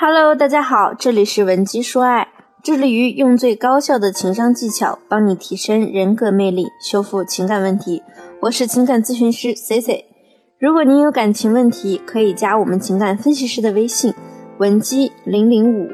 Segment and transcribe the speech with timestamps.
[0.00, 2.28] Hello，大家好，这里是文姬说爱，
[2.62, 8.04] 致力于用最高效的情商技巧帮你提升人格魅力，修复情感问题。
[8.42, 10.04] 我是情感咨询师 C C。
[10.60, 14.14] 如果您有感情问题，可以加我们情感分析师的微信
[14.58, 15.88] 文姬零零五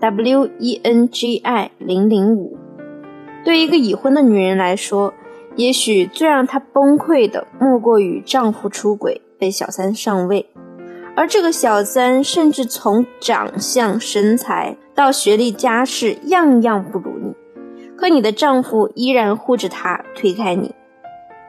[0.00, 2.56] W E N G I 零零五。
[3.44, 5.12] 对一个已婚的女人来说，
[5.56, 10.48] 也许最让她崩溃的，莫过于丈夫出轨被小三上位，
[11.16, 17.34] 而这个小三甚至从长相、身材到学历、家世，样样不如你，
[17.96, 20.74] 可你的丈夫依然护着她，推开你。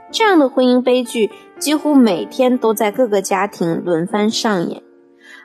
[0.10, 4.82] 这样的婚姻悲剧几乎每天都在各个家庭轮番上演。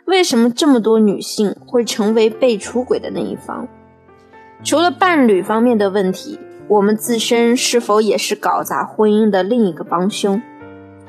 [0.04, 3.66] 为什么这么多女性会成为被出轨的那一方？
[4.62, 10.41] 除了伴侣方面的问题，我们自身是否也是搞砸婚姻的另一个帮凶？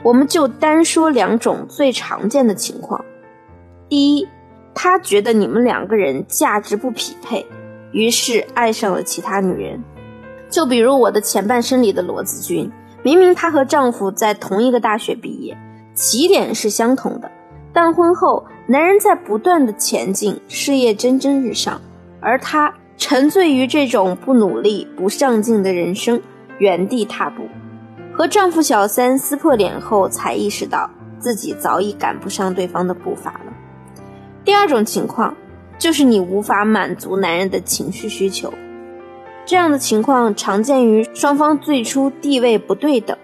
[0.04, 3.04] 我们就单说两种最常见的情况。
[3.90, 4.28] 第一，
[4.76, 7.46] 他觉得你们两个人价值不匹配，
[7.92, 9.84] 于是爱上了其他女人。
[10.50, 12.72] 就比如我的前半生里的罗子君。
[13.06, 15.58] 明明她和丈夫在同一个大学毕业，
[15.94, 17.30] 起点是相同的，
[17.74, 21.82] 但婚后男人在不断的前进，事业蒸蒸日上，
[22.22, 26.22] 而她沉醉于这种不努力、不上进的人生，
[26.60, 27.44] 原地踏步。
[28.16, 33.54] 和丈夫小三撕破脸后，才意识到自己早已赶不上对方的步伐了。
[34.46, 35.36] 第二种情况，
[35.80, 38.54] 就是你无法满足男人的情绪需求。
[39.46, 43.18] 这样的情况常见于双方最初地位不对等，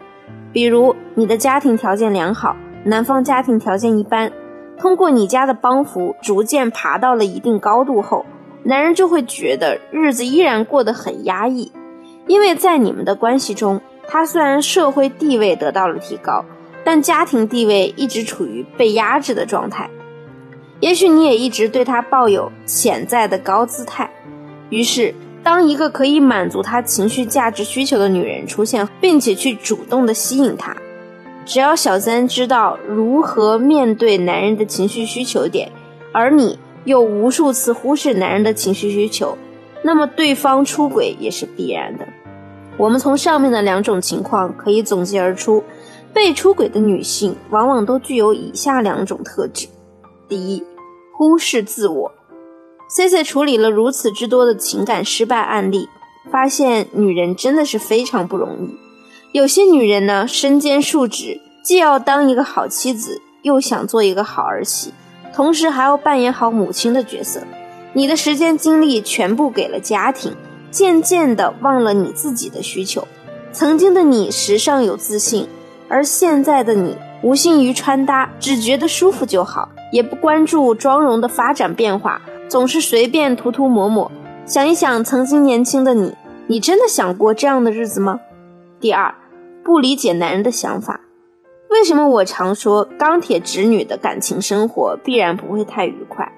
[0.52, 4.32] 比如你的家庭条件良好，男方家庭条件一般，
[4.78, 8.26] 通过你家的帮扶，逐渐爬到了一定高度后，
[8.64, 11.72] 男人就会觉得日子依然过得很压抑，
[12.28, 16.44] 因为在你们的关系中，他虽然社会地位得到了提高，
[16.84, 19.90] 但家庭地位一直处于被压制的状态。
[20.82, 24.10] 也许你也一直对他抱有潜在的高姿态，
[24.70, 25.16] 于是。
[25.42, 30.76] 当一个可以满足他情绪价值需求的女人出现，并且去主动的吸引他，
[31.46, 35.72] 只要小三知道如何面对男人的情绪需求点，
[36.12, 39.38] 而你又无数次忽视男人的情绪需求，
[39.82, 42.06] 那么对方出轨也是必然的。
[42.80, 45.62] 我们从上面的两种情况可以总结而出，
[46.14, 49.68] 被出轨的女性往往都具有以下两种特质：
[50.30, 50.64] 第一，
[51.18, 52.10] 忽视自我。
[52.88, 55.90] C C 处理了如此之多的情感失败案例，
[56.32, 58.78] 发现女人真的是非常不容易。
[59.34, 64.94] 有些女人呢，身兼数职，既要当一个好妻子，又想做一个好儿媳，
[65.36, 67.42] 同时还要扮演好母亲的角色。
[67.92, 70.34] 你的时间精力全部给了家庭，
[70.72, 73.08] 渐渐的忘了你自己的需求。
[73.52, 75.48] 曾经的你时尚有自信，
[75.88, 82.22] 而现在的你无心于穿搭，只觉得舒服就好，也不关注妆容的发展变化。
[82.48, 84.12] 总是随便涂涂抹抹，
[84.46, 86.16] 想一想曾经年轻的你，
[86.48, 88.20] 你真的想过这样的日子吗？
[88.80, 89.14] 第二，
[89.64, 91.02] 不理解男人的想法。
[91.70, 96.32] 为什么我常说钢铁直女的感情生活必然不会太愉快？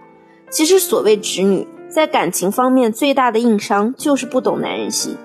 [0.49, 5.17] 其实所谓直女，在感情方面最大的硬伤就是不懂男人心。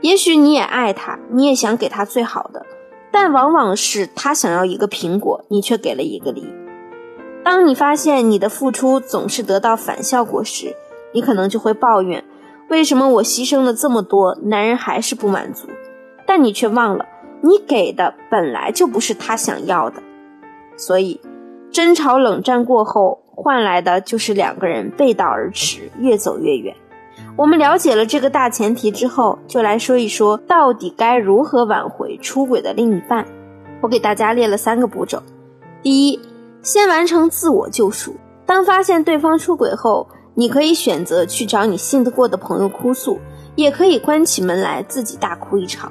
[0.00, 2.66] 也许你也爱他，你也想给他最好的，
[3.12, 6.44] 但往往是他想要一个苹果，你却给了一个梨。
[7.44, 10.74] 当你发现你的付出总是得到反效果时，
[11.14, 12.24] 你可能就会抱怨：
[12.68, 15.68] 为什么我牺牲了这么多，男人还是不满足？
[16.26, 17.06] 但你却忘了，
[17.42, 20.02] 你给的本来就不是他想要的。
[20.76, 21.20] 所以，
[21.70, 26.76] 争吵冷战过后，换来的就是两个人背道而驰，越走越远。
[27.36, 33.26] 我们了解了这个大前提之后，就来说一说到底该如何挽回出轨的另一半。
[33.80, 35.22] 我给大家列了三个步骤：
[35.82, 36.20] 第一。
[36.62, 38.14] 先完成自我救赎。
[38.44, 43.18] 当发现对方出轨后，你可以选择去找你信得过的朋友哭诉，
[43.56, 45.90] 也可以关起门来自己大哭一场。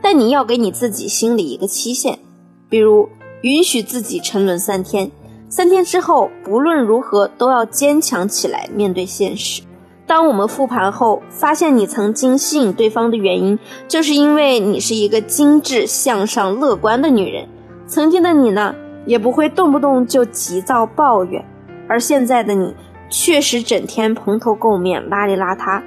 [0.00, 2.20] 但你要给你自己心里一个期限，
[2.68, 3.08] 比如
[3.42, 5.10] 允许自己沉沦三天，
[5.56, 9.62] 三天之后不论如何都要坚强起来面对现实。
[10.04, 13.56] 当我们复盘后发现你曾经吸引对方的原因，
[13.86, 17.46] 就是因为你是一个精致、向上、乐观的女人。
[17.86, 18.74] 曾经的你呢？
[19.06, 21.44] 也不会动不动就急躁抱怨，
[21.86, 22.74] 而现在的你
[23.08, 25.80] 确实整天蓬头垢面、邋里邋遢，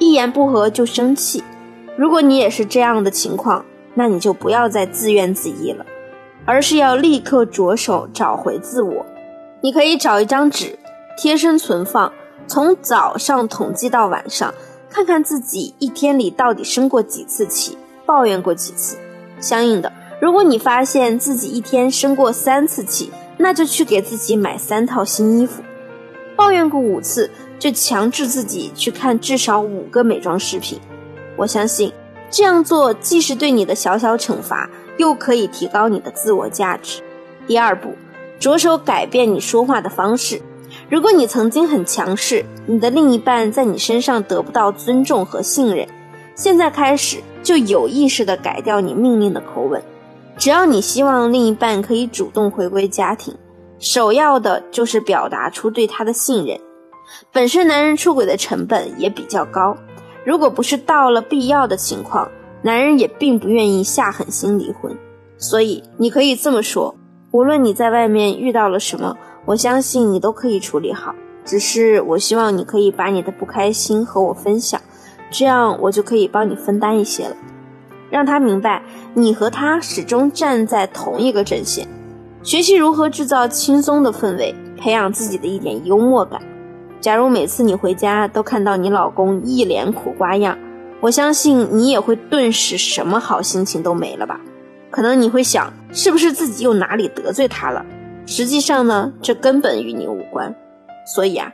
[0.00, 1.44] 一言不合就生气。
[1.96, 3.64] 如果你也是这样的情况，
[3.94, 5.86] 那你就不要再自怨自艾了，
[6.44, 9.06] 而是要立刻着手找回自我。
[9.60, 10.78] 你可以找一张纸，
[11.16, 12.12] 贴身存放，
[12.46, 14.52] 从早上统计到晚上，
[14.90, 18.96] 看看自己一天里到底生过几次气，抱怨过几次，
[19.40, 19.92] 相应的。
[20.20, 25.62] 如果你发现自己一天生过三次气，那就去给自己买三套新衣服。
[26.36, 30.80] 抱怨过五次，就强制自己去看至少五个美妆视频。
[31.36, 31.92] 我相信
[32.30, 37.02] 这样做既是对你的小小惩罚，又可以提高你的自我价值。
[37.46, 37.94] 第二步，
[38.38, 40.40] 着手改变你说话的方式。
[40.88, 45.86] 如果你曾经很强势，你的另一半在你身上得不到尊重和信任，
[46.34, 49.82] 现在开始就有意识地改掉你命令的口吻。
[50.38, 53.34] 只要你希望另一半可以主动回归家庭，
[53.78, 56.58] 首要的就是表达出对他的信任。
[57.30, 59.76] 本身男人出轨的成本也比较高，
[60.24, 62.30] 如果不是到了必要的情况，
[62.62, 64.96] 男人也并不愿意下狠心离婚。
[65.36, 66.94] 所以你可以这么说：
[67.32, 69.16] 无论你在外面遇到了什么。
[69.44, 71.12] 我相信你都可以处理好，
[71.44, 74.80] 只是我希望你可以把你的不开心和我分享，
[75.32, 77.34] 这样我就可以帮你分担一些了。
[78.08, 78.80] 让他明白
[79.14, 81.88] 你和他始终站在同一个阵线。
[82.44, 86.40] 学习如何制造轻松的氛围，培养自己的一点幽默感。
[87.00, 90.56] 假如每次你回家都看到你老公一脸苦瓜样，
[91.02, 94.40] 我相信你也会顿时什么好心情都没了吧？
[94.88, 97.84] 可能你会想，是不是自己又哪里得罪他了？
[98.24, 100.54] 实际上呢，这根本与你无关，
[101.04, 101.52] 所以啊，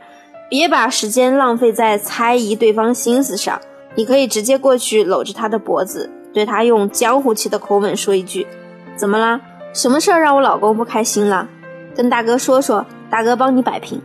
[0.50, 3.58] 别把时间浪费在猜疑对方心思上。
[3.94, 8.46] 你可以直接过去搂着他的脖子，对他用江湖气的口吻说一句
[8.96, 9.40] ：“怎么啦？
[9.72, 11.48] 什么事儿让我老公不开心了？
[11.96, 14.02] 跟大哥说说，大哥帮你摆平。”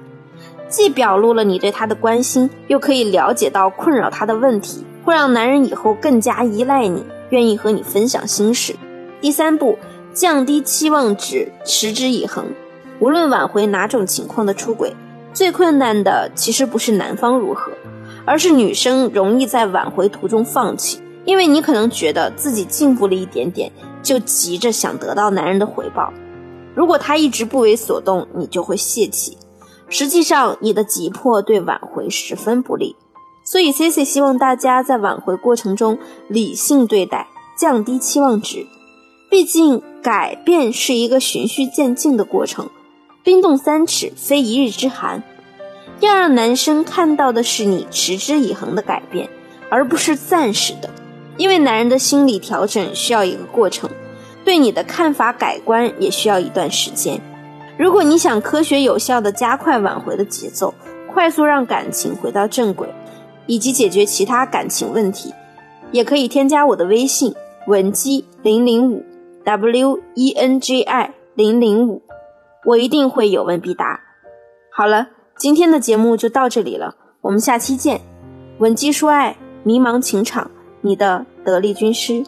[0.69, 8.75] 既表露了你对他的关心，又可以了解到困扰他的问题，会让男人以后更加依赖你，愿意和你分享心事。
[9.21, 9.77] 第三步。
[10.13, 12.45] 降低期望值，持之以恒。
[12.99, 14.95] 无论挽回哪种情况的出轨，
[15.33, 17.71] 最困难的其实不是男方如何，
[18.23, 21.01] 而是女生容易在挽回途中放弃。
[21.25, 23.71] 因为你可能觉得自己进步了一点点，
[24.03, 26.13] 就急着想得到男人的回报。
[26.75, 29.35] 如果他一直不为所动，你就会泄气。
[29.89, 32.95] 实际上，你的急迫对挽回十分不利。
[33.43, 35.97] 所以，C C 希望大家在挽回过程中
[36.27, 38.65] 理性对待，降低期望值。
[39.29, 39.81] 毕竟。
[40.03, 42.69] 改变是一个循序渐进的过程，
[43.23, 45.23] 冰冻三尺非一日之寒。
[46.01, 49.29] 要让男生看到的是你持之以恒的改变，
[49.69, 50.89] 而不是暂时的。
[51.37, 53.89] 因为男人的心理调整需要一个过程，
[54.43, 57.21] 对你的看法改观也需要一段时间。
[57.77, 60.73] 如果你想科学有效的加快挽回的节奏，
[61.13, 62.89] 快速让感情回到正轨，
[63.47, 65.33] 以及解决其他感情问题，
[65.91, 67.33] 也可以添加我的微信
[67.67, 69.03] 文姬零零五。
[69.45, 72.01] w e n g i 零零五，
[72.63, 73.99] 我一定会有问必答。
[74.71, 77.99] 好了，今天的节目就到这里了，我们下期见。
[78.59, 80.49] 文姬说爱，迷茫情场，
[80.79, 82.23] 你的得力军师。